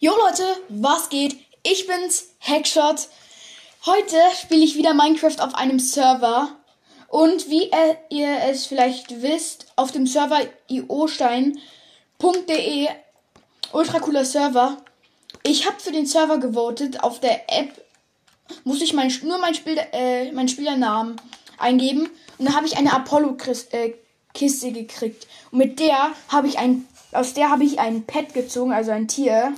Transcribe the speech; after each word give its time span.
Jo 0.00 0.12
Leute, 0.12 0.44
was 0.68 1.08
geht? 1.08 1.36
Ich 1.64 1.88
bin's, 1.88 2.28
Hackshot. 2.38 3.08
Heute 3.84 4.16
spiele 4.40 4.62
ich 4.64 4.76
wieder 4.76 4.94
Minecraft 4.94 5.40
auf 5.40 5.56
einem 5.56 5.80
Server. 5.80 6.50
Und 7.08 7.50
wie 7.50 7.68
ihr 8.08 8.42
es 8.48 8.66
vielleicht 8.66 9.22
wisst, 9.22 9.66
auf 9.74 9.90
dem 9.90 10.06
Server 10.06 10.38
iostein.de, 10.68 11.58
ultra 13.72 13.98
cooler 13.98 14.24
Server. 14.24 14.76
Ich 15.42 15.66
habe 15.66 15.80
für 15.80 15.90
den 15.90 16.06
Server 16.06 16.38
gewotet. 16.38 17.02
Auf 17.02 17.18
der 17.18 17.52
App 17.52 17.84
muss 18.62 18.80
ich 18.80 18.92
mein, 18.92 19.12
nur 19.24 19.38
mein 19.38 19.56
Spiel, 19.56 19.80
äh, 19.92 20.30
meinen 20.30 20.46
Spielernamen 20.46 21.20
eingeben. 21.58 22.08
Und 22.38 22.46
dann 22.46 22.54
habe 22.54 22.68
ich 22.68 22.76
eine 22.76 22.92
Apollo-Kiste 22.92 23.88
äh, 24.68 24.70
gekriegt. 24.70 25.26
Und 25.50 25.58
mit 25.58 25.80
der 25.80 26.12
habe 26.28 26.46
ich 26.46 26.56
ein, 26.56 26.86
aus 27.10 27.34
der 27.34 27.50
habe 27.50 27.64
ich 27.64 27.80
ein 27.80 28.04
Pet 28.04 28.32
gezogen, 28.32 28.72
also 28.72 28.92
ein 28.92 29.08
Tier. 29.08 29.54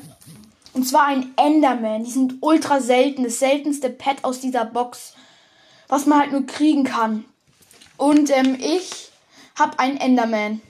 Und 0.72 0.86
zwar 0.86 1.06
ein 1.06 1.32
Enderman. 1.36 2.04
Die 2.04 2.10
sind 2.10 2.34
ultra 2.40 2.80
selten. 2.80 3.24
Das 3.24 3.38
seltenste 3.38 3.90
Pet 3.90 4.24
aus 4.24 4.40
dieser 4.40 4.64
Box. 4.64 5.14
Was 5.88 6.06
man 6.06 6.20
halt 6.20 6.32
nur 6.32 6.46
kriegen 6.46 6.84
kann. 6.84 7.24
Und 7.96 8.30
ähm, 8.30 8.56
ich 8.60 9.10
habe 9.58 9.78
einen 9.78 9.96
Enderman. 9.96 10.60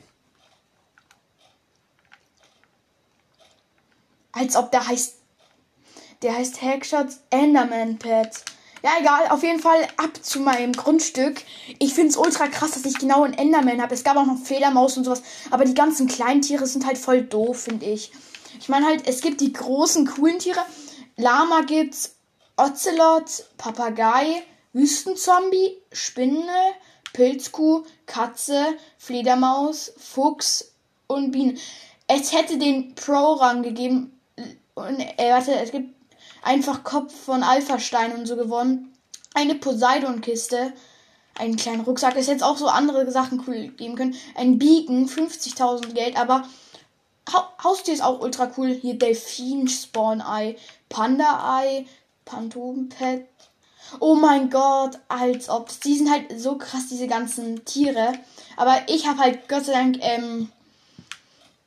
Als 4.33 4.57
ob 4.57 4.71
der 4.71 4.87
heißt. 4.87 5.17
Der 6.23 6.35
heißt 6.37 6.61
Hackshots 6.61 7.21
Enderman 7.31 7.99
Pet. 7.99 8.45
Ja, 8.83 8.91
egal, 8.99 9.29
auf 9.29 9.43
jeden 9.43 9.61
Fall 9.61 9.87
ab 9.99 10.11
zu 10.23 10.41
meinem 10.41 10.73
Grundstück. 10.73 11.43
Ich 11.79 11.93
finde 11.93 12.11
es 12.11 12.17
ultra 12.17 12.47
krass, 12.47 12.71
dass 12.71 12.87
ich 12.87 12.99
genau 12.99 13.25
einen 13.25 13.35
Enderman 13.35 13.83
habe. 13.83 13.95
Es 13.95 14.05
gab 14.05 14.17
auch 14.17 14.25
noch 14.25 14.39
Fledermaus 14.39 14.97
und 14.97 15.05
sowas. 15.05 15.23
Aber 15.51 15.65
die 15.67 15.75
ganzen 15.75 16.07
kleinen 16.09 16.41
Tiere 16.41 16.67
sind 16.67 16.87
halt 16.87 16.97
voll 16.97 17.23
doof, 17.23 17.63
finde 17.65 17.87
ich. 17.87 18.11
Ich 18.61 18.69
meine 18.69 18.85
halt, 18.85 19.07
es 19.09 19.23
gibt 19.23 19.41
die 19.41 19.55
großen, 19.55 20.07
coolen 20.07 20.39
Tiere. 20.39 20.61
Lama 21.17 21.63
gibt's, 21.63 22.17
Ocelot, 22.59 23.45
Papagei, 23.57 24.43
Wüstenzombie, 24.75 25.79
Spinne, 25.91 26.75
Pilzkuh, 27.15 27.85
Katze, 28.05 28.77
Fledermaus, 28.99 29.95
Fuchs 29.97 30.73
und 31.07 31.31
Biene. 31.31 31.55
Es 32.07 32.35
hätte 32.35 32.59
den 32.59 32.95
Pro-Rang 32.95 33.63
gegeben. 33.63 34.21
Und, 34.75 35.01
äh, 35.01 35.31
warte, 35.31 35.55
es 35.55 35.71
gibt 35.71 35.95
einfach 36.43 36.85
Kopf 36.85 37.15
von 37.15 37.43
Alpha-Stein 37.43 38.13
und 38.13 38.27
so 38.27 38.37
gewonnen. 38.37 38.93
Eine 39.33 39.55
Poseidon-Kiste. 39.55 40.75
Einen 41.35 41.57
kleinen 41.57 41.81
Rucksack. 41.81 42.17
Es 42.17 42.29
hätte 42.29 42.45
auch 42.45 42.59
so 42.59 42.67
andere 42.67 43.11
Sachen 43.11 43.43
cool 43.47 43.69
geben 43.69 43.97
können. 43.97 44.17
Ein 44.35 44.59
Beacon, 44.59 45.09
50.000 45.09 45.95
Geld, 45.95 46.21
aber 46.21 46.45
Haustier 47.63 47.95
ist 47.95 48.03
auch 48.03 48.21
ultra 48.21 48.51
cool. 48.57 48.71
Hier 48.81 48.99
Delfin 48.99 49.69
Spawn 49.69 50.21
Ei, 50.21 50.57
Panda 50.89 51.59
Ei, 51.59 51.87
Phantompet. 52.27 53.27
Oh 53.99 54.15
mein 54.15 54.51
Gott, 54.51 54.99
als 55.09 55.49
ob. 55.49 55.69
Die 55.83 55.97
sind 55.97 56.11
halt 56.11 56.41
so 56.41 56.57
krass, 56.57 56.87
diese 56.89 57.09
ganzen 57.09 57.65
Tiere. 57.65 58.13
Aber 58.57 58.77
ich 58.89 59.07
habe 59.07 59.19
halt 59.19 59.49
Gott 59.49 59.65
sei 59.65 59.73
Dank 59.73 59.99
ähm, 60.01 60.51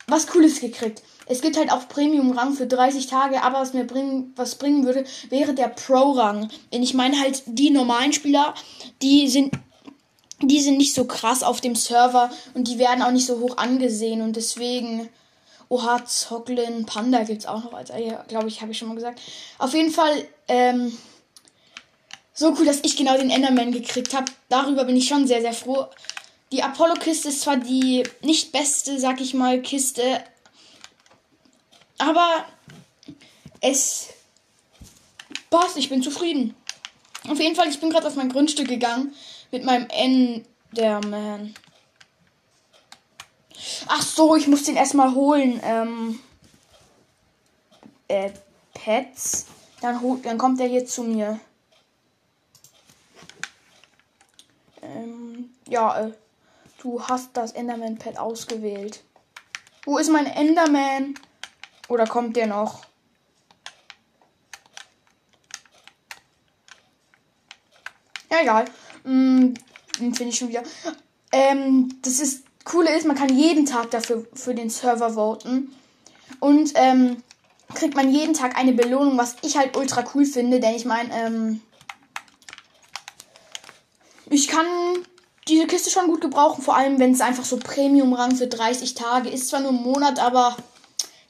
was 0.08 0.28
Cooles 0.28 0.60
gekriegt. 0.60 1.02
Es 1.26 1.42
gibt 1.42 1.58
halt 1.58 1.72
auch 1.72 1.88
Premium-Rang 1.88 2.54
für 2.54 2.68
30 2.68 3.08
Tage, 3.08 3.42
aber 3.44 3.60
was 3.60 3.74
mir 3.74 3.86
bringen, 3.86 4.34
was 4.36 4.56
bringen 4.56 4.86
würde, 4.86 5.06
wäre 5.30 5.54
der 5.54 5.70
Pro-Rang. 5.70 6.50
Denn 6.74 6.84
ich 6.84 6.94
meine 6.94 7.20
halt, 7.20 7.44
die 7.46 7.70
normalen 7.70 8.12
Spieler, 8.12 8.54
die 9.02 9.28
sind, 9.30 9.54
die 10.42 10.60
sind 10.60 10.78
nicht 10.78 10.94
so 10.94 11.06
krass 11.06 11.44
auf 11.44 11.62
dem 11.62 11.76
Server 11.76 12.30
und 12.54 12.68
die 12.68 12.78
werden 12.78 13.02
auch 13.02 13.12
nicht 13.12 13.26
so 13.26 13.40
hoch 13.40 13.58
angesehen 13.58 14.22
und 14.22 14.36
deswegen 14.36 15.10
Oha, 15.74 16.06
Zoglin, 16.06 16.86
Panda 16.86 17.24
gibt 17.24 17.40
es 17.40 17.48
auch 17.48 17.64
noch 17.64 17.74
als 17.74 17.90
Eier, 17.90 18.24
glaube 18.28 18.48
ich, 18.48 18.62
habe 18.62 18.72
ich 18.72 18.78
schon 18.78 18.90
mal 18.90 18.94
gesagt. 18.94 19.20
Auf 19.58 19.74
jeden 19.74 19.90
Fall, 19.90 20.28
ähm, 20.48 20.96
so 22.32 22.54
cool, 22.60 22.66
dass 22.66 22.82
ich 22.84 22.96
genau 22.96 23.18
den 23.18 23.32
Enderman 23.32 23.72
gekriegt 23.72 24.14
habe. 24.14 24.32
Darüber 24.50 24.84
bin 24.84 24.96
ich 24.96 25.08
schon 25.08 25.26
sehr, 25.26 25.42
sehr 25.42 25.52
froh. 25.54 25.88
Die 26.52 26.62
Apollo-Kiste 26.62 27.30
ist 27.30 27.42
zwar 27.42 27.58
die 27.58 28.04
nicht 28.22 28.52
beste, 28.52 29.00
sag 29.00 29.20
ich 29.20 29.34
mal, 29.34 29.64
Kiste, 29.64 30.24
aber 31.98 32.46
es 33.60 34.10
passt, 35.50 35.78
ich 35.78 35.90
bin 35.90 36.04
zufrieden. 36.04 36.54
Auf 37.28 37.40
jeden 37.40 37.56
Fall, 37.56 37.68
ich 37.68 37.80
bin 37.80 37.90
gerade 37.90 38.06
auf 38.06 38.16
mein 38.16 38.30
Grundstück 38.30 38.68
gegangen 38.68 39.16
mit 39.50 39.64
meinem 39.64 39.88
Enderman. 39.90 41.56
Ach 43.88 44.02
so, 44.02 44.36
ich 44.36 44.48
muss 44.48 44.64
den 44.64 44.76
erstmal 44.76 45.14
holen. 45.14 45.60
Ähm, 45.64 46.20
äh, 48.08 48.32
Pets. 48.74 49.48
Dann, 49.82 50.22
dann 50.24 50.38
kommt 50.38 50.60
er 50.60 50.68
hier 50.68 50.86
zu 50.86 51.04
mir. 51.04 51.40
Ähm, 54.82 55.54
ja, 55.68 56.00
äh, 56.00 56.12
du 56.82 57.02
hast 57.02 57.30
das 57.34 57.52
Enderman-Pet 57.52 58.18
ausgewählt. 58.18 59.04
Wo 59.86 59.98
ist 59.98 60.10
mein 60.10 60.26
Enderman? 60.26 61.16
Oder 61.90 62.06
kommt 62.06 62.36
der 62.38 62.48
noch? 62.48 62.86
Ja, 68.32 68.42
egal. 68.42 68.66
Hm, 69.04 69.54
finde 69.98 70.26
ich 70.26 70.38
schon 70.38 70.50
wieder. 70.50 70.64
Ähm, 71.32 72.00
das 72.02 72.20
ist 72.20 72.46
Coole 72.66 72.96
ist, 72.96 73.06
man 73.06 73.16
kann 73.16 73.30
jeden 73.30 73.66
Tag 73.66 73.92
dafür 73.92 74.26
für 74.34 74.56
den 74.56 74.70
Server 74.70 75.16
voten. 75.16 75.76
Und 76.40 76.72
ähm, 76.76 77.18
kriegt 77.74 77.96
man 77.96 78.12
jeden 78.12 78.34
Tag 78.34 78.58
eine 78.58 78.74
Belohnung, 78.74 79.18
was 79.18 79.36
ich 79.42 79.58
halt 79.58 79.76
ultra 79.78 80.04
cool 80.14 80.26
finde, 80.26 80.60
denn 80.60 80.76
ich 80.76 80.86
meine, 80.86 81.10
ähm, 81.14 81.62
ich 84.30 84.48
kann 84.48 84.66
diese 85.48 85.68
Kiste 85.68 85.90
schon 85.90 86.08
gut 86.08 86.22
gebrauchen, 86.22 86.64
vor 86.64 86.76
allem 86.76 87.00
wenn 87.00 87.12
es 87.12 87.22
einfach 87.22 87.44
so 87.44 87.58
Premium-Rang 87.58 88.36
für 88.36 88.48
30 88.48 88.94
Tage 88.94 89.30
ist. 89.30 89.50
Zwar 89.50 89.60
nur 89.60 89.72
ein 89.72 89.84
Monat, 89.84 90.20
aber 90.20 90.56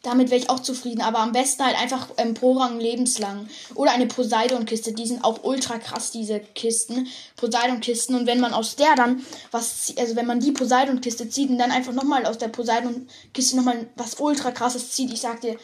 damit 0.03 0.29
wäre 0.29 0.39
ich 0.39 0.49
auch 0.49 0.59
zufrieden. 0.59 1.01
Aber 1.01 1.19
am 1.19 1.31
besten 1.31 1.65
halt 1.65 1.79
einfach 1.79 2.09
ähm, 2.17 2.33
pro 2.33 2.57
Rang 2.57 2.79
lebenslang. 2.79 3.47
Oder 3.73 3.91
eine 3.91 4.05
Poseidon-Kiste. 4.05 4.91
Die 4.91 5.07
sind 5.07 5.23
auch 5.23 5.43
ultra 5.43 5.79
krass, 5.79 6.11
diese 6.11 6.39
Kisten. 6.39 7.07
Poseidon-Kisten. 7.37 8.13
Und 8.13 8.27
wenn 8.27 8.41
man 8.41 8.53
aus 8.53 8.75
der 8.75 8.95
dann 8.95 9.25
was, 9.51 9.93
also 9.97 10.15
wenn 10.15 10.27
man 10.27 10.41
die 10.41 10.51
Poseidon-Kiste 10.51 11.29
zieht 11.29 11.49
und 11.49 11.57
dann 11.57 11.71
einfach 11.71 11.93
nochmal 11.93 12.25
aus 12.25 12.37
der 12.37 12.49
Poseidon-Kiste 12.49 13.55
nochmal 13.55 13.87
was 13.95 14.19
ultra 14.19 14.51
krasses 14.51 14.91
zieht, 14.91 15.11
ich 15.11 15.21
sag 15.21 15.39
dir, 15.41 15.57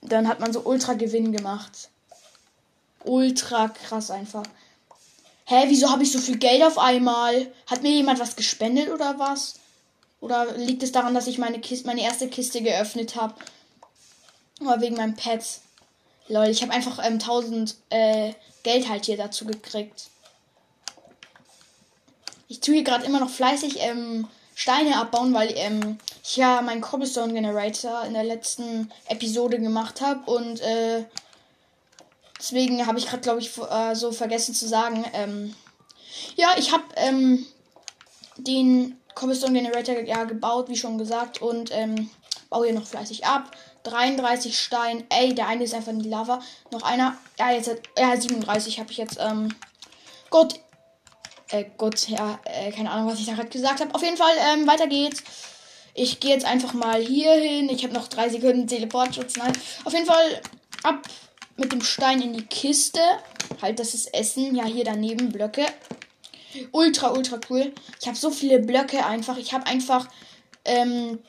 dann 0.00 0.28
hat 0.28 0.40
man 0.40 0.52
so 0.52 0.60
ultra 0.60 0.94
Gewinn 0.94 1.30
gemacht. 1.30 1.90
Ultra 3.04 3.68
krass 3.68 4.10
einfach. 4.10 4.44
Hä, 5.44 5.66
wieso 5.68 5.90
habe 5.90 6.04
ich 6.04 6.10
so 6.10 6.18
viel 6.18 6.38
Geld 6.38 6.62
auf 6.62 6.78
einmal? 6.78 7.52
Hat 7.66 7.82
mir 7.82 7.90
jemand 7.92 8.18
was 8.18 8.34
gespendet 8.34 8.90
oder 8.90 9.18
was? 9.18 9.56
Oder 10.20 10.56
liegt 10.56 10.82
es 10.82 10.90
daran, 10.90 11.12
dass 11.12 11.26
ich 11.26 11.36
meine, 11.36 11.60
Kiste, 11.60 11.86
meine 11.86 12.00
erste 12.00 12.28
Kiste 12.28 12.62
geöffnet 12.62 13.14
habe? 13.16 13.34
Aber 14.60 14.80
wegen 14.80 14.96
meinem 14.96 15.16
Pets. 15.16 15.62
Lol, 16.28 16.46
ich 16.46 16.62
habe 16.62 16.72
einfach 16.72 16.98
ähm, 17.04 17.14
1000 17.14 17.76
äh, 17.90 18.32
Geld 18.62 18.88
halt 18.88 19.04
hier 19.04 19.16
dazu 19.16 19.44
gekriegt. 19.44 20.08
Ich 22.48 22.60
tue 22.60 22.74
hier 22.74 22.84
gerade 22.84 23.04
immer 23.04 23.20
noch 23.20 23.30
fleißig 23.30 23.76
ähm, 23.80 24.28
Steine 24.54 24.96
abbauen, 24.96 25.34
weil 25.34 25.52
ähm, 25.56 25.98
ich 26.22 26.36
ja 26.36 26.62
meinen 26.62 26.80
Cobblestone 26.80 27.32
Generator 27.32 28.04
in 28.04 28.14
der 28.14 28.24
letzten 28.24 28.90
Episode 29.08 29.58
gemacht 29.58 30.00
habe 30.00 30.30
und 30.30 30.60
äh, 30.60 31.04
deswegen 32.38 32.86
habe 32.86 32.98
ich 32.98 33.06
gerade, 33.06 33.22
glaube 33.22 33.40
ich, 33.40 33.50
äh, 33.58 33.94
so 33.94 34.12
vergessen 34.12 34.54
zu 34.54 34.68
sagen. 34.68 35.04
Ähm, 35.12 35.54
ja, 36.36 36.54
ich 36.56 36.72
habe 36.72 36.84
ähm, 36.96 37.44
den 38.36 38.98
Cobblestone 39.14 39.60
Generator 39.60 40.00
ja 40.00 40.24
gebaut, 40.24 40.68
wie 40.68 40.76
schon 40.76 40.98
gesagt, 40.98 41.42
und 41.42 41.70
ähm, 41.72 42.10
baue 42.48 42.66
hier 42.66 42.74
noch 42.74 42.86
fleißig 42.86 43.26
ab. 43.26 43.50
33 43.84 44.58
Stein. 44.58 45.04
Ey, 45.10 45.34
der 45.34 45.46
eine 45.46 45.64
ist 45.64 45.74
einfach 45.74 45.92
in 45.92 46.00
die 46.00 46.08
Lava. 46.08 46.40
Noch 46.72 46.82
einer. 46.82 47.16
Ja, 47.38 47.52
jetzt 47.52 47.68
hat. 47.68 47.78
Ja, 47.98 48.16
37 48.16 48.80
habe 48.80 48.90
ich 48.90 48.96
jetzt. 48.96 49.18
Ähm, 49.20 49.54
Gott. 50.30 50.60
Äh, 51.50 51.66
Gott, 51.76 52.08
ja, 52.08 52.40
äh, 52.44 52.72
keine 52.72 52.90
Ahnung, 52.90 53.10
was 53.10 53.20
ich 53.20 53.26
da 53.26 53.34
gerade 53.34 53.50
gesagt 53.50 53.80
habe. 53.80 53.94
Auf 53.94 54.02
jeden 54.02 54.16
Fall, 54.16 54.32
ähm, 54.52 54.66
weiter 54.66 54.86
geht's. 54.86 55.22
Ich 55.92 56.18
gehe 56.18 56.32
jetzt 56.32 56.46
einfach 56.46 56.72
mal 56.72 57.00
hier 57.00 57.34
hin. 57.34 57.68
Ich 57.68 57.84
habe 57.84 57.94
noch 57.94 58.08
drei 58.08 58.28
Sekunden 58.28 58.66
Teleportschutz. 58.66 59.36
Nein. 59.36 59.52
Auf 59.84 59.92
jeden 59.92 60.06
Fall 60.06 60.40
ab 60.82 61.06
mit 61.56 61.70
dem 61.70 61.82
Stein 61.82 62.20
in 62.20 62.32
die 62.32 62.46
Kiste. 62.46 63.00
Halt, 63.62 63.78
das 63.78 63.94
ist 63.94 64.12
Essen. 64.12 64.56
Ja, 64.56 64.64
hier 64.64 64.84
daneben 64.84 65.30
Blöcke. 65.30 65.66
Ultra, 66.72 67.12
ultra 67.12 67.38
cool. 67.50 67.72
Ich 68.00 68.06
habe 68.06 68.16
so 68.16 68.30
viele 68.30 68.58
Blöcke 68.58 69.04
einfach. 69.06 69.36
Ich 69.36 69.52
habe 69.52 69.66
einfach 69.66 70.08
ähm, 70.64 71.20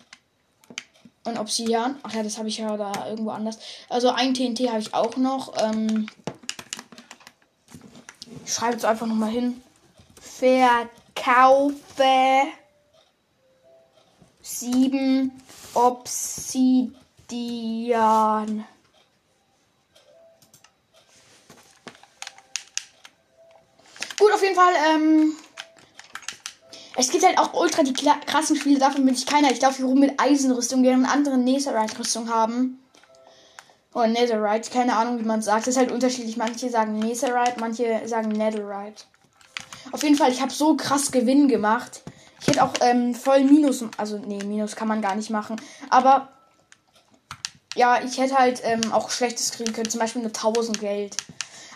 und 1.26 1.38
Obsidian. 1.40 1.98
Ach 2.04 2.14
ja, 2.14 2.24
das 2.24 2.38
habe 2.38 2.48
ich 2.48 2.58
ja 2.58 2.78
da 2.78 3.08
irgendwo 3.10 3.32
anders. 3.32 3.58
Also 3.90 4.10
ein 4.10 4.34
TNT 4.34 4.70
habe 4.70 4.80
ich 4.80 4.94
auch 4.94 5.18
noch. 5.18 5.54
Ähm, 5.62 6.08
ich 8.46 8.54
schreibe 8.54 8.74
jetzt 8.74 8.86
einfach 8.86 9.08
nochmal 9.08 9.32
hin. 9.32 9.62
Verkaufe 10.22 11.74
sieben 14.46 15.32
Obsidian. 15.74 16.94
Gut, 24.18 24.32
auf 24.32 24.42
jeden 24.42 24.56
Fall, 24.56 24.74
ähm, 24.94 25.36
es 26.98 27.12
gibt 27.12 27.26
halt 27.26 27.38
auch 27.38 27.54
ultra 27.54 27.84
die 27.84 27.94
krassen 27.94 28.56
Spiele, 28.56 28.80
davon 28.80 29.06
bin 29.06 29.14
ich 29.14 29.26
keiner. 29.26 29.52
Ich 29.52 29.62
laufe 29.62 29.78
hier 29.78 29.86
rum 29.86 30.00
mit 30.00 30.20
Eisenrüstung, 30.20 30.82
während 30.84 31.08
andere 31.08 31.38
Netherite-Rüstung 31.38 32.30
haben. 32.30 32.80
Oder 33.94 34.08
Netherite, 34.08 34.72
keine 34.72 34.96
Ahnung, 34.96 35.20
wie 35.20 35.26
man 35.26 35.40
es 35.40 35.46
sagt. 35.46 35.62
Das 35.62 35.76
ist 35.76 35.78
halt 35.78 35.92
unterschiedlich. 35.92 36.38
Manche 36.38 36.70
sagen 36.70 37.00
Netherite, 37.00 37.60
manche 37.60 38.02
sagen 38.08 38.30
Netherite. 38.30 39.04
Auf 39.92 40.04
jeden 40.04 40.16
Fall, 40.16 40.32
ich 40.32 40.42
habe 40.42 40.52
so 40.52 40.76
krass 40.76 41.12
Gewinn 41.12 41.48
gemacht. 41.48 42.02
Ich 42.42 42.48
hätte 42.48 42.64
auch 42.64 42.74
ähm, 42.82 43.16
voll 43.16 43.44
Minus, 43.44 43.84
also 43.98 44.18
nee, 44.18 44.44
Minus 44.44 44.76
kann 44.76 44.88
man 44.88 45.02
gar 45.02 45.16
nicht 45.16 45.30
machen. 45.30 45.56
Aber 45.90 46.30
ja, 47.76 48.02
ich 48.04 48.18
hätte 48.18 48.36
halt 48.38 48.62
ähm, 48.64 48.94
auch 48.94 49.10
Schlechtes 49.10 49.52
kriegen 49.52 49.74
können, 49.74 49.90
zum 49.90 50.00
Beispiel 50.00 50.22
nur 50.22 50.32
1000 50.32 50.80
Geld. 50.80 51.18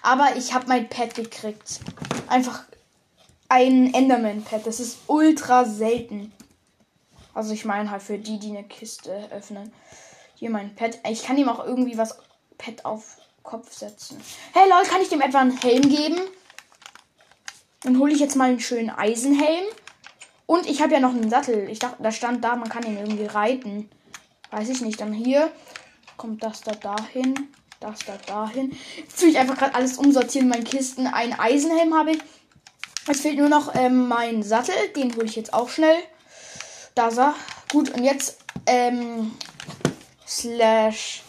Aber 0.02 0.36
ich 0.38 0.54
habe 0.54 0.68
mein 0.68 0.88
Pad 0.88 1.16
gekriegt. 1.16 1.80
Einfach 2.28 2.64
ein 3.50 3.94
Enderman-Pad. 3.94 4.66
Das 4.66 4.80
ist 4.80 5.00
ultra 5.08 5.66
selten. 5.66 6.32
Also 7.34 7.54
ich 7.54 7.66
meine 7.66 7.92
halt 7.92 8.04
für 8.04 8.18
die, 8.18 8.40
die 8.40 8.50
eine 8.50 8.64
Kiste 8.64 9.30
öffnen. 9.32 9.74
Hier 10.36 10.50
mein 10.50 10.76
Pad. 10.76 11.00
Ich 11.10 11.24
kann 11.24 11.38
ihm 11.38 11.50
auch 11.50 11.66
irgendwie 11.66 11.98
was 11.98 12.18
Pad 12.58 12.86
auf 12.86 13.18
Kopf 13.44 13.74
setzen. 13.74 14.22
Hey 14.54 14.70
Leute, 14.70 14.90
kann 14.90 15.02
ich 15.02 15.10
dem 15.10 15.22
etwa 15.22 15.40
einen 15.40 15.58
Helm 15.58 15.90
geben? 15.90 16.20
Dann 17.82 17.98
hole 18.00 18.14
ich 18.14 18.20
jetzt 18.20 18.36
mal 18.36 18.50
einen 18.50 18.60
schönen 18.60 18.90
Eisenhelm. 18.90 19.66
Und 20.46 20.68
ich 20.68 20.82
habe 20.82 20.94
ja 20.94 21.00
noch 21.00 21.14
einen 21.14 21.30
Sattel. 21.30 21.70
Ich 21.70 21.80
dachte, 21.80 22.02
da 22.02 22.12
stand 22.12 22.44
da, 22.44 22.56
man 22.56 22.70
kann 22.70 22.84
ihn 22.84 22.98
irgendwie 22.98 23.26
reiten. 23.26 23.90
Weiß 24.52 24.70
ich 24.70 24.82
nicht. 24.82 25.00
Dann 25.00 25.14
hier 25.14 25.52
kommt 26.18 26.44
das 26.44 26.62
da 26.62 26.72
dahin. 26.72 27.50
Das 27.80 28.00
da 28.00 28.18
dahin. 28.28 28.76
Jetzt 28.98 29.22
will 29.22 29.30
ich 29.30 29.38
einfach 29.38 29.58
gerade 29.58 29.76
alles 29.76 29.98
umsortieren 29.98 30.48
in 30.48 30.50
meinen 30.50 30.64
Kisten. 30.66 31.08
Ein 31.08 31.40
Eisenhelm 31.40 31.94
habe 31.94 32.12
ich. 32.12 32.20
Jetzt 33.10 33.22
fehlt 33.22 33.40
nur 33.40 33.50
noch 33.50 33.74
ähm, 33.74 34.08
mein 34.08 34.44
Sattel. 34.44 34.76
Den 34.96 35.16
hole 35.16 35.26
ich 35.26 35.36
jetzt 35.36 35.52
auch 35.52 35.68
schnell. 35.68 35.98
Da 36.94 37.08
ist 37.08 37.18
er. 37.18 37.34
Gut, 37.72 37.90
und 37.90 38.04
jetzt 38.04 38.38
ähm, 38.68 39.36
Slash. 40.28 41.24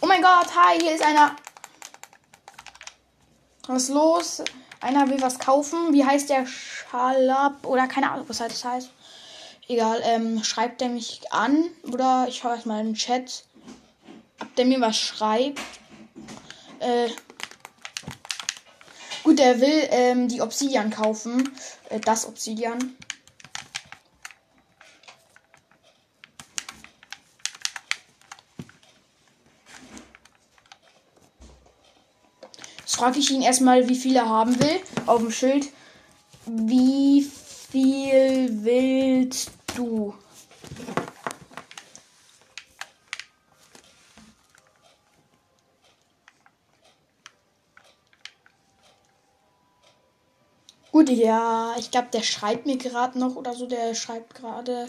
Oh 0.00 0.06
mein 0.06 0.20
Gott, 0.20 0.48
hi, 0.52 0.80
hier 0.80 0.92
ist 0.96 1.04
einer. 1.04 1.36
Was 3.68 3.84
ist 3.84 3.90
los? 3.90 4.42
Einer 4.80 5.08
will 5.08 5.22
was 5.22 5.38
kaufen. 5.38 5.92
Wie 5.92 6.04
heißt 6.04 6.28
der 6.28 6.44
Schalab? 6.44 7.64
Oder 7.64 7.86
keine 7.86 8.10
Ahnung, 8.10 8.24
was 8.26 8.38
das 8.38 8.64
heißt. 8.64 8.90
Egal, 9.68 10.00
ähm, 10.02 10.42
schreibt 10.42 10.82
er 10.82 10.88
mich 10.88 11.20
an. 11.30 11.66
Oder 11.84 12.26
ich 12.28 12.38
schaue 12.38 12.56
erstmal 12.56 12.80
in 12.80 12.86
den 12.86 12.94
Chat. 12.96 13.44
Ob 14.40 14.52
der 14.56 14.64
mir 14.64 14.80
was 14.80 14.98
schreibt. 14.98 15.60
Äh, 16.80 17.10
gut, 19.24 19.38
der 19.38 19.60
will 19.60 19.88
ähm, 19.90 20.28
die 20.28 20.40
Obsidian 20.40 20.90
kaufen. 20.90 21.50
Äh, 21.88 21.98
das 21.98 22.28
Obsidian. 22.28 22.94
Jetzt 32.80 32.96
frage 32.96 33.18
ich 33.18 33.30
ihn 33.30 33.42
erstmal, 33.42 33.88
wie 33.88 33.96
viel 33.96 34.14
er 34.14 34.28
haben 34.28 34.60
will. 34.60 34.80
Auf 35.06 35.20
dem 35.20 35.32
Schild. 35.32 35.68
Wie 36.46 37.28
viel 37.70 38.48
willst 38.62 39.50
du? 39.74 40.14
Gut, 51.06 51.18
ja, 51.18 51.74
ich 51.78 51.90
glaube, 51.90 52.08
der 52.14 52.22
schreibt 52.22 52.64
mir 52.64 52.78
gerade 52.78 53.18
noch 53.18 53.36
oder 53.36 53.52
so. 53.52 53.66
Der 53.66 53.94
schreibt 53.94 54.34
gerade. 54.34 54.88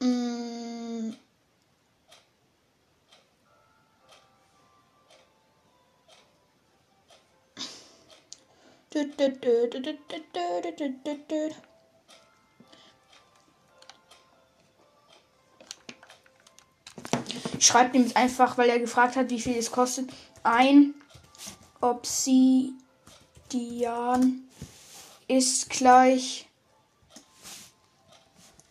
Mm, 0.00 1.14
Ich 17.58 17.66
schreibe 17.66 17.96
ihm 17.96 18.12
einfach, 18.14 18.56
weil 18.58 18.68
er 18.68 18.78
gefragt 18.78 19.16
hat, 19.16 19.30
wie 19.30 19.40
viel 19.40 19.56
es 19.56 19.72
kostet. 19.72 20.08
Ein 20.44 20.94
Obsidian 21.80 22.89
ist 25.26 25.70
gleich 25.70 26.48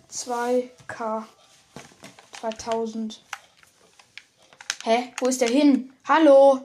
2k 0.09 1.23
2000. 2.39 3.21
Hä? 4.83 5.13
Wo 5.19 5.27
ist 5.27 5.41
der 5.41 5.49
hin? 5.49 5.91
Hallo? 6.07 6.61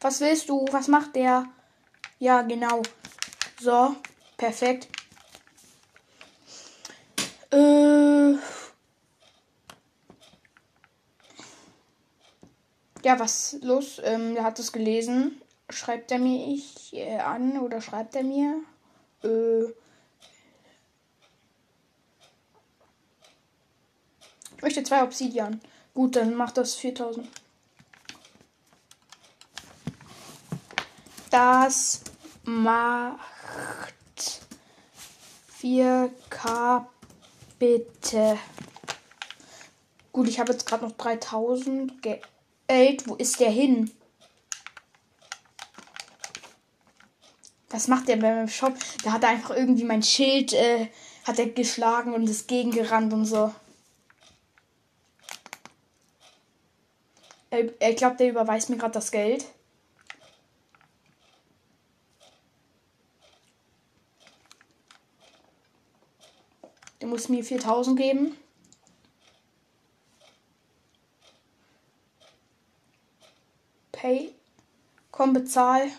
Was 0.00 0.20
willst 0.20 0.48
du? 0.48 0.66
Was 0.72 0.88
macht 0.88 1.14
der? 1.14 1.46
Ja, 2.18 2.42
genau. 2.42 2.82
So, 3.60 3.94
perfekt. 4.36 4.88
Äh. 7.52 8.32
Ja, 13.04 13.18
was 13.18 13.56
los? 13.62 14.00
Ähm, 14.02 14.36
er 14.36 14.44
hat 14.44 14.58
es 14.58 14.72
gelesen. 14.72 15.40
Schreibt 15.72 16.10
er 16.10 16.18
mir 16.18 16.54
ich 16.54 16.94
äh, 16.94 17.18
an 17.18 17.58
oder 17.58 17.80
schreibt 17.80 18.14
er 18.14 18.22
mir? 18.22 18.60
Äh. 19.24 19.64
Ich 24.56 24.62
möchte 24.62 24.82
zwei 24.84 25.02
Obsidian. 25.02 25.60
Gut, 25.94 26.16
dann 26.16 26.34
macht 26.34 26.56
das 26.56 26.74
4000. 26.74 27.26
Das 31.30 32.02
macht 32.44 33.18
4K 35.60 36.86
bitte. 37.58 38.38
Gut, 40.12 40.28
ich 40.28 40.38
habe 40.38 40.52
jetzt 40.52 40.66
gerade 40.66 40.84
noch 40.84 40.92
3000 40.92 42.02
Geld. 42.02 43.08
Wo 43.08 43.14
ist 43.14 43.40
der 43.40 43.50
hin? 43.50 43.90
Was 47.72 47.88
macht 47.88 48.06
der 48.06 48.16
beim 48.16 48.48
Shop? 48.48 48.74
Da 49.02 49.12
hat 49.12 49.22
er 49.22 49.30
einfach 49.30 49.56
irgendwie 49.56 49.84
mein 49.84 50.02
Schild 50.02 50.52
äh, 50.52 50.88
hat 51.24 51.38
er 51.38 51.46
geschlagen 51.46 52.14
und 52.14 52.28
ist 52.28 52.46
gegengerannt 52.48 53.12
und 53.12 53.24
so. 53.24 53.52
Ich 57.50 57.96
glaube, 57.96 58.16
der 58.16 58.30
überweist 58.30 58.70
mir 58.70 58.76
gerade 58.76 58.92
das 58.94 59.10
Geld. 59.10 59.44
Der 67.00 67.08
muss 67.08 67.28
mir 67.28 67.44
4000 67.44 67.98
geben. 67.98 68.36
Pay. 73.90 74.32
Komm, 75.10 75.32
bezahl. 75.32 75.90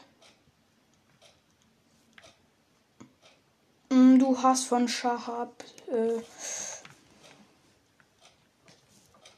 Mm, 3.93 4.03
du 4.23 4.41
hast 4.41 4.65
von 4.65 4.87
Shahab. 4.87 5.63
Äh 5.91 6.21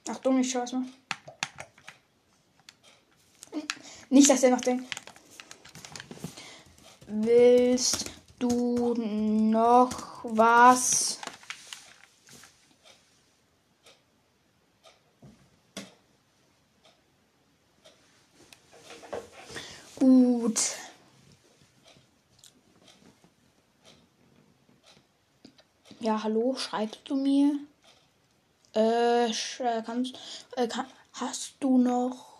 Achtung, 0.08 0.40
ich 0.40 0.52
schau 0.52 0.60
mal. 0.60 0.86
Nicht, 4.10 4.30
dass 4.30 4.44
er 4.44 4.52
noch 4.52 4.62
denkt. 4.62 4.86
Willst 7.08 8.12
du 8.38 8.94
noch 8.94 10.24
was? 10.24 11.20
Gut. 19.96 20.85
Ja, 26.06 26.22
hallo, 26.22 26.54
schreibst 26.56 27.02
du 27.06 27.16
mir? 27.16 27.58
Äh, 28.76 29.26
äh, 29.26 29.82
kannst, 29.84 30.20
äh, 30.56 30.68
kann, 30.68 30.86
hast 31.14 31.56
du 31.60 31.80
noch? 31.80 32.38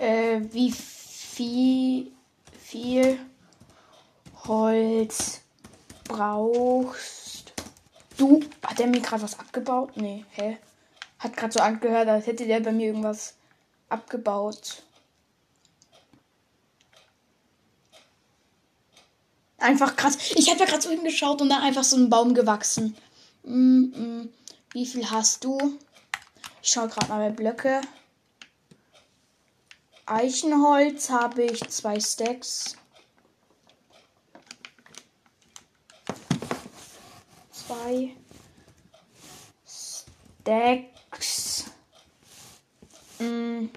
Äh, 0.00 0.40
wie 0.50 0.72
viel, 0.72 2.10
viel 2.58 3.20
Holz 4.48 5.42
brauchst 6.08 7.52
du? 8.16 8.40
Hat 8.66 8.80
er 8.80 8.88
mir 8.88 9.00
gerade 9.00 9.22
was 9.22 9.38
abgebaut? 9.38 9.96
Nee, 9.96 10.24
hä? 10.30 10.58
Hat 11.20 11.36
gerade 11.36 11.52
so 11.52 11.60
angehört, 11.60 12.08
als 12.08 12.26
hätte 12.26 12.48
der 12.48 12.58
bei 12.58 12.72
mir 12.72 12.88
irgendwas 12.88 13.36
abgebaut. 13.88 14.82
Einfach 19.64 19.96
krass. 19.96 20.18
Ich 20.34 20.50
habe 20.50 20.60
ja 20.60 20.66
gerade 20.66 20.82
so 20.82 20.90
hingeschaut 20.90 21.40
und 21.40 21.48
dann 21.48 21.62
einfach 21.62 21.84
so 21.84 21.96
ein 21.96 22.10
Baum 22.10 22.34
gewachsen. 22.34 22.94
Mm 23.44 23.84
-mm. 23.84 24.28
Wie 24.72 24.84
viel 24.84 25.10
hast 25.10 25.42
du? 25.42 25.78
Ich 26.62 26.68
schaue 26.68 26.88
gerade 26.88 27.08
mal 27.08 27.30
bei 27.30 27.34
Blöcke. 27.34 27.80
Eichenholz 30.04 31.08
habe 31.08 31.44
ich 31.44 31.66
zwei 31.70 31.98
Stacks. 31.98 32.76
Zwei 37.50 38.14
Stacks. 39.66 41.64
Mm, 43.18 43.70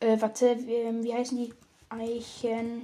äh, 0.00 0.20
warte, 0.20 0.58
wie, 0.66 1.02
wie 1.02 1.14
heißen 1.14 1.38
die? 1.38 1.54
Eichenholz. 1.88 2.76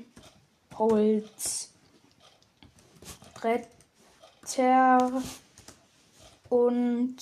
Bretter 3.43 5.23
und 6.49 7.17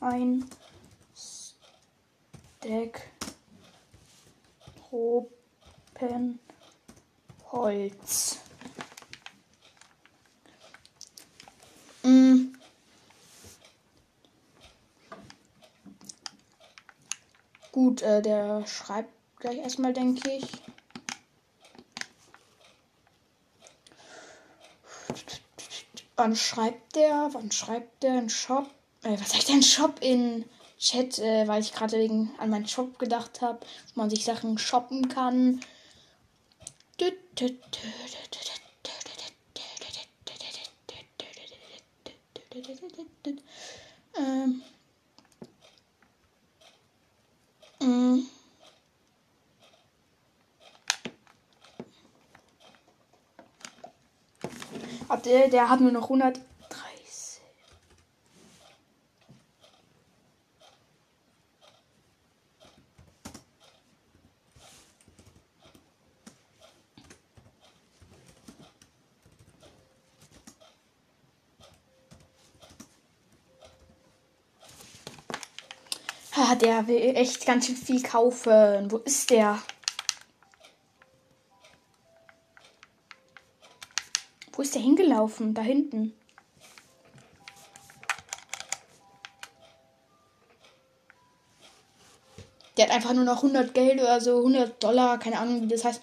ein 0.00 0.48
Stack 2.60 3.10
Tropenholz. 4.90 6.38
Mm. 12.04 12.52
Gut, 17.72 18.02
äh, 18.02 18.22
der 18.22 18.64
schreibt 18.68 19.10
gleich 19.40 19.58
erstmal, 19.58 19.92
denke 19.92 20.30
ich. 20.30 20.62
Wann 26.22 26.36
schreibt 26.36 26.94
der? 26.94 27.30
Wann 27.32 27.50
schreibt 27.50 28.04
der 28.04 28.12
einen 28.12 28.30
Shop? 28.30 28.70
Äh, 29.02 29.18
was 29.18 29.34
heißt 29.34 29.48
denn 29.48 29.60
Shop 29.60 29.96
in 30.00 30.44
Chat? 30.78 31.18
Äh, 31.18 31.48
weil 31.48 31.60
ich 31.60 31.72
gerade 31.72 31.98
wegen 31.98 32.30
an 32.38 32.48
meinen 32.48 32.68
Shop 32.68 32.96
gedacht 33.00 33.40
habe, 33.40 33.58
wo 33.92 34.02
man 34.02 34.08
sich 34.08 34.24
Sachen 34.24 34.56
shoppen 34.56 35.08
kann. 35.08 35.60
Ähm. 44.16 44.62
Der, 55.16 55.48
der 55.48 55.68
hat 55.68 55.80
nur 55.80 55.92
noch 55.92 56.04
130. 56.04 56.42
Ah, 76.34 76.54
der 76.56 76.86
will 76.88 77.14
echt 77.16 77.46
ganz 77.46 77.66
schön 77.66 77.76
viel 77.76 78.02
kaufen. 78.02 78.90
Wo 78.90 78.96
ist 78.98 79.30
der? 79.30 79.58
Wo 84.52 84.62
ist 84.62 84.74
der 84.74 84.82
hingelaufen? 84.82 85.54
Da 85.54 85.62
hinten. 85.62 86.14
Der 92.76 92.86
hat 92.86 92.94
einfach 92.94 93.12
nur 93.12 93.24
noch 93.24 93.36
100 93.36 93.74
Geld 93.74 94.00
oder 94.00 94.20
so, 94.20 94.38
100 94.38 94.82
Dollar, 94.82 95.18
keine 95.18 95.38
Ahnung, 95.38 95.62
wie 95.62 95.68
das 95.68 95.84
heißt. 95.84 96.02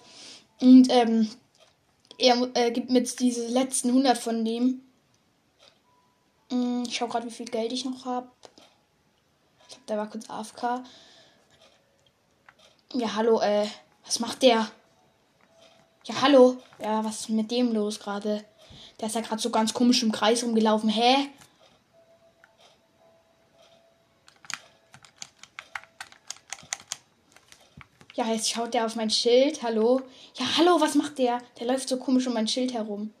Und 0.60 0.86
ähm, 0.90 1.28
er 2.18 2.48
äh, 2.54 2.70
gibt 2.70 2.90
mir 2.90 2.98
jetzt 2.98 3.20
diese 3.20 3.48
letzten 3.48 3.88
100 3.88 4.18
von 4.18 4.44
dem. 4.44 4.82
Hm, 6.50 6.84
ich 6.86 6.96
schau 6.96 7.08
gerade, 7.08 7.26
wie 7.26 7.32
viel 7.32 7.46
Geld 7.46 7.72
ich 7.72 7.84
noch 7.84 8.04
habe. 8.04 8.30
Ich 9.62 9.68
glaube, 9.68 9.86
der 9.88 9.96
war 9.98 10.10
kurz 10.10 10.28
AFK. 10.28 10.84
Ja, 12.92 13.14
hallo, 13.14 13.40
äh, 13.40 13.66
was 14.04 14.20
macht 14.20 14.42
der? 14.42 14.70
Ja, 16.06 16.22
hallo. 16.22 16.56
Ja, 16.82 17.04
was 17.04 17.20
ist 17.20 17.28
mit 17.28 17.50
dem 17.50 17.72
los 17.72 18.00
gerade? 18.00 18.44
Der 18.98 19.08
ist 19.08 19.14
ja 19.14 19.20
gerade 19.20 19.40
so 19.40 19.50
ganz 19.50 19.74
komisch 19.74 20.02
im 20.02 20.12
Kreis 20.12 20.42
rumgelaufen. 20.42 20.88
Hä? 20.88 21.28
Ja, 28.14 28.26
jetzt 28.32 28.50
schaut 28.50 28.72
der 28.72 28.86
auf 28.86 28.96
mein 28.96 29.10
Schild. 29.10 29.62
Hallo. 29.62 30.00
Ja, 30.36 30.46
hallo, 30.56 30.80
was 30.80 30.94
macht 30.94 31.18
der? 31.18 31.42
Der 31.58 31.66
läuft 31.66 31.88
so 31.88 31.98
komisch 31.98 32.26
um 32.26 32.32
mein 32.34 32.48
Schild 32.48 32.72
herum. 32.72 33.12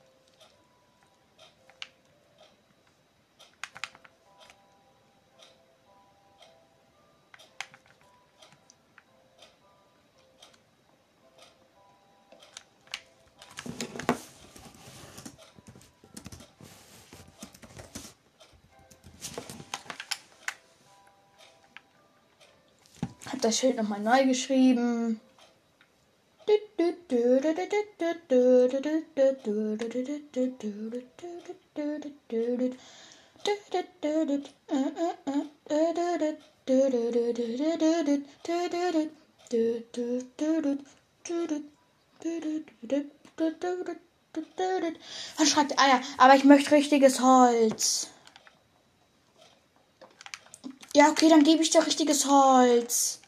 Hab 23.40 23.48
das 23.48 23.58
Schild 23.58 23.76
nochmal 23.76 24.00
neu 24.00 24.26
geschrieben. 24.26 25.18
Was 45.38 45.48
schreibt 45.48 45.78
Ah 45.78 45.88
ja, 45.88 46.00
aber 46.18 46.34
ich 46.34 46.44
möchte 46.44 46.72
richtiges 46.72 47.22
Holz. 47.22 48.08
Ja, 50.94 51.08
okay, 51.08 51.30
dann 51.30 51.44
gebe 51.44 51.62
ich 51.62 51.70
dir 51.70 51.86
richtiges 51.86 52.26
Holz. 52.26 53.19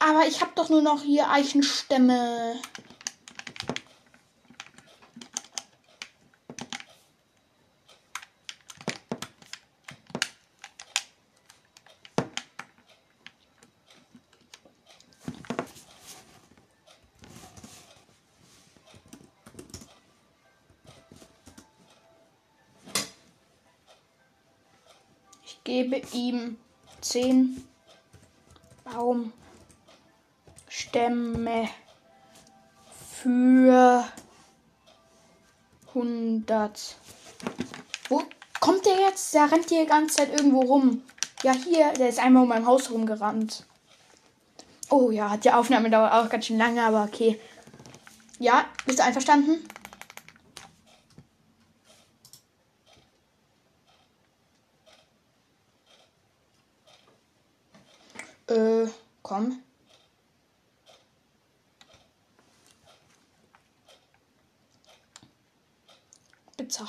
Aber 0.00 0.26
ich 0.26 0.40
habe 0.40 0.52
doch 0.54 0.68
nur 0.68 0.82
noch 0.82 1.02
hier 1.02 1.30
Eichenstämme. 1.30 2.56
Ich 25.44 25.64
gebe 25.64 26.00
ihm 26.12 26.56
10 27.02 27.68
Baumstämme 30.92 31.68
für 33.22 34.04
100. 35.94 36.96
Wo 38.08 38.22
kommt 38.60 38.86
der 38.86 39.00
jetzt? 39.00 39.34
Der 39.34 39.50
rennt 39.50 39.68
hier 39.68 39.82
die 39.82 39.88
ganze 39.88 40.16
Zeit 40.16 40.30
irgendwo 40.30 40.60
rum. 40.60 41.02
Ja, 41.42 41.52
hier, 41.52 41.92
der 41.92 42.08
ist 42.08 42.18
einmal 42.18 42.42
um 42.44 42.48
mein 42.48 42.66
Haus 42.66 42.90
rumgerannt. 42.90 43.64
Oh 44.90 45.10
ja, 45.10 45.36
die 45.36 45.50
Aufnahme 45.50 45.90
dauert 45.90 46.12
auch 46.12 46.28
ganz 46.28 46.46
schön 46.46 46.58
lange, 46.58 46.82
aber 46.82 47.04
okay. 47.04 47.38
Ja, 48.38 48.64
bist 48.86 48.98
du 48.98 49.04
einverstanden? 49.04 49.68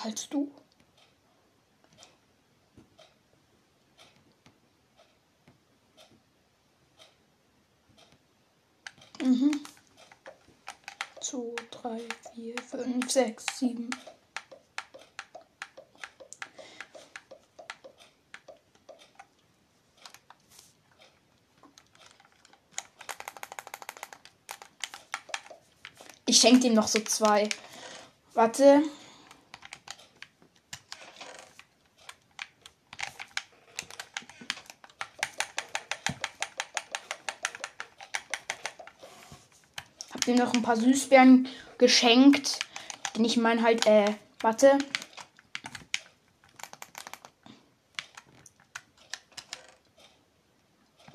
zahlst 0.01 0.33
du? 0.33 0.51
Mhm. 9.21 9.61
2, 11.21 11.55
3, 11.71 11.99
4, 12.33 12.55
5, 12.61 13.11
6, 13.11 13.45
7. 13.59 13.89
Ich 26.25 26.39
schenke 26.39 26.67
ihm 26.67 26.73
noch 26.73 26.87
so 26.87 26.99
zwei. 26.99 27.49
Warte. 28.33 28.83
Hab 40.19 40.27
ihm 40.27 40.35
noch 40.35 40.53
ein 40.53 40.61
paar 40.61 40.75
Süßbeeren 40.75 41.47
geschenkt. 41.77 42.59
Denn 43.15 43.23
ich 43.23 43.37
meine 43.37 43.63
halt, 43.63 43.85
äh, 43.85 44.15
warte. 44.41 44.77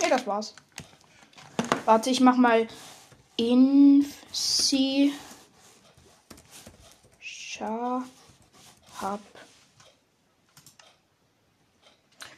Ja, 0.01 0.09
das 0.09 0.27
war's. 0.27 0.55
Warte, 1.85 2.09
ich 2.09 2.21
mach 2.21 2.37
mal 2.37 2.67
Infi 3.37 5.13
Schahab. 7.21 8.05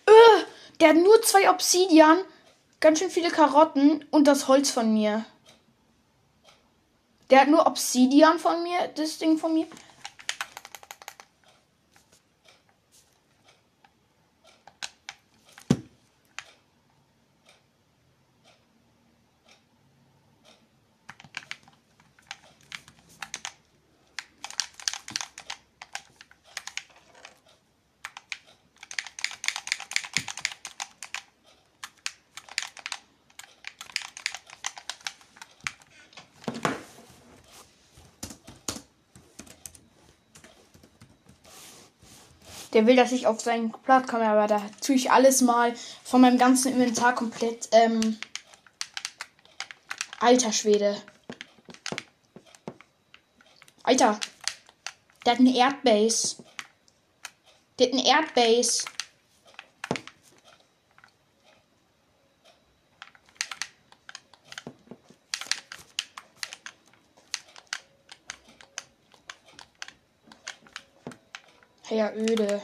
Öh, 0.09 0.45
der 0.81 0.89
hat 0.89 0.97
nur 0.97 1.23
zwei 1.23 1.49
Obsidian, 1.49 2.19
ganz 2.81 2.99
schön 2.99 3.11
viele 3.11 3.31
Karotten 3.31 4.05
und 4.11 4.27
das 4.27 4.49
Holz 4.49 4.71
von 4.71 4.93
mir. 4.93 5.25
Der 7.31 7.41
hat 7.41 7.49
nur 7.49 7.67
Obsidian 7.67 8.39
von 8.39 8.63
mir, 8.63 8.89
das 8.95 9.19
Ding 9.19 9.39
von 9.39 9.53
mir. 9.55 9.67
Der 42.77 42.87
will, 42.87 42.95
dass 42.95 43.13
ich 43.13 43.27
auf 43.27 43.41
seinen 43.41 43.73
Platz 43.73 44.07
komme, 44.07 44.29
aber 44.29 44.47
da 44.47 44.61
tue 44.83 44.97
ich 44.97 45.11
alles 45.11 45.41
mal 45.41 45.75
von 46.05 46.21
meinem 46.21 46.37
ganzen 46.37 46.73
Inventar 46.73 47.15
komplett. 47.15 47.71
Ähm, 47.73 48.19
alter 50.21 50.53
Schwede. 50.53 51.01
Alter. 53.83 54.21
Der 55.25 55.33
hat 55.33 55.41
eine 55.41 55.57
Erdbase. 55.57 56.45
Der 57.79 57.87
hat 57.87 57.95
eine 57.95 58.07
Erdbase. 58.07 58.85
Ja, 71.89 72.13
öde. 72.13 72.61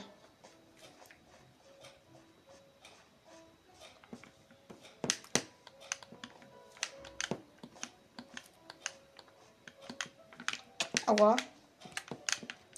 Aua. 11.06 11.36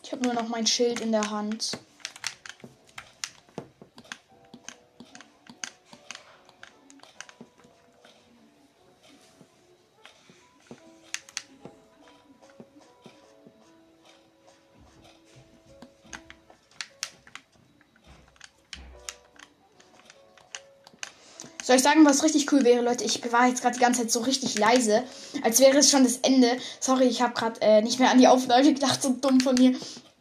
Ich 0.03 0.13
habe 0.13 0.23
nur 0.23 0.35
noch 0.35 0.49
mein 0.49 0.67
Schild 0.67 1.01
in 1.01 1.13
der 1.13 1.31
Hand. 1.31 1.79
Soll 21.75 21.79
ich 21.79 21.83
sagen, 21.83 22.07
was 22.07 22.23
richtig 22.23 22.53
cool 22.53 22.63
wäre, 22.63 22.85
Leute? 22.85 23.03
Ich 23.03 23.33
war 23.33 23.49
jetzt 23.49 23.61
gerade 23.61 23.75
die 23.75 23.81
ganze 23.81 24.03
Zeit 24.03 24.13
so 24.13 24.21
richtig 24.21 24.57
leise, 24.57 25.03
als 25.43 25.59
wäre 25.59 25.79
es 25.79 25.91
schon 25.91 26.05
das 26.05 26.19
Ende. 26.19 26.57
Sorry, 26.79 27.07
ich 27.07 27.21
habe 27.21 27.35
gerade 27.35 27.61
äh, 27.63 27.83
nicht 27.83 27.99
mehr 27.99 28.13
an 28.13 28.19
die 28.19 28.29
Aufnahme 28.29 28.63
gedacht, 28.75 29.03
so 29.03 29.11
dumm 29.11 29.41
von 29.41 29.57
mir. 29.57 29.75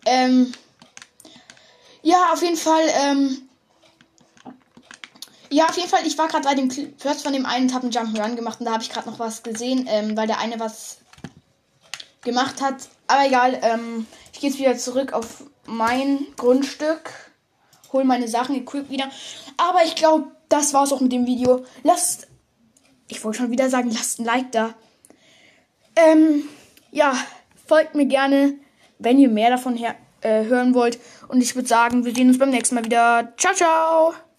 Ähm, 0.07 0.51
ja, 2.01 2.33
auf 2.33 2.41
jeden 2.41 2.57
Fall. 2.57 2.81
Ähm, 3.03 3.47
ja, 5.51 5.67
auf 5.67 5.77
jeden 5.77 5.89
Fall. 5.89 6.07
Ich 6.07 6.17
war 6.17 6.27
gerade 6.27 6.43
bei 6.43 6.55
dem 6.55 6.71
First 6.71 7.21
von 7.21 7.33
dem 7.33 7.45
einen 7.45 7.67
Tappen 7.67 7.91
Jump 7.91 8.17
Run 8.17 8.35
gemacht 8.35 8.59
und 8.59 8.65
da 8.65 8.71
habe 8.71 8.81
ich 8.81 8.89
gerade 8.89 9.07
noch 9.07 9.19
was 9.19 9.43
gesehen, 9.43 9.85
ähm, 9.87 10.17
weil 10.17 10.25
der 10.25 10.39
eine 10.39 10.59
was 10.59 10.97
gemacht 12.23 12.63
hat. 12.63 12.77
Aber 13.05 13.27
egal. 13.27 13.59
Ähm, 13.61 14.07
ich 14.31 14.39
gehe 14.39 14.49
jetzt 14.49 14.57
wieder 14.57 14.75
zurück 14.75 15.13
auf 15.13 15.43
mein 15.67 16.25
Grundstück, 16.35 17.11
hol 17.91 18.05
meine 18.05 18.27
Sachen, 18.27 18.55
equip 18.55 18.89
wieder. 18.89 19.11
Aber 19.57 19.85
ich 19.85 19.93
glaube 19.93 20.31
das 20.53 20.73
war's 20.73 20.93
auch 20.93 21.01
mit 21.01 21.11
dem 21.11 21.25
Video. 21.25 21.65
Lasst, 21.81 22.27
ich 23.07 23.23
wollte 23.23 23.39
schon 23.39 23.51
wieder 23.51 23.69
sagen, 23.69 23.89
lasst 23.91 24.19
ein 24.19 24.25
Like 24.25 24.51
da. 24.51 24.75
Ähm, 25.95 26.43
ja, 26.91 27.17
folgt 27.65 27.95
mir 27.95 28.05
gerne, 28.05 28.53
wenn 28.99 29.19
ihr 29.19 29.29
mehr 29.29 29.49
davon 29.49 29.75
her, 29.75 29.95
äh, 30.21 30.45
hören 30.45 30.75
wollt. 30.75 30.99
Und 31.27 31.41
ich 31.41 31.55
würde 31.55 31.67
sagen, 31.67 32.05
wir 32.05 32.13
sehen 32.13 32.27
uns 32.27 32.37
beim 32.37 32.51
nächsten 32.51 32.75
Mal 32.75 32.85
wieder. 32.85 33.33
Ciao, 33.37 33.53
ciao! 33.53 34.13